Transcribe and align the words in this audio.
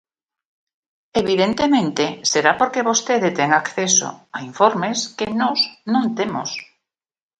Evidentemente, 1.21 2.05
será 2.31 2.51
porque 2.59 2.87
vostede 2.89 3.29
ten 3.37 3.49
acceso 3.59 4.09
a 4.35 4.37
informes 4.49 4.99
que 5.17 5.27
nós 5.41 5.59
non 5.93 6.05
temos. 6.19 6.49